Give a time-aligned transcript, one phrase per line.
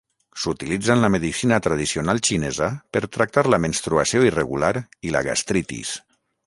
[0.43, 4.75] S'utilitza en la medicina tradicional xinesa per tractar la menstruació irregular
[5.11, 5.99] i la gastritis.